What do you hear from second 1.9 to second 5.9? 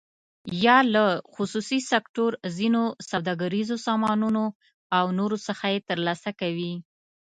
سکتور، ځینو سوداګریزو سازمانونو او نورو څخه یې